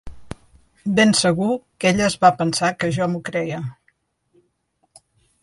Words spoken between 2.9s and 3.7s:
jo m'ho creia.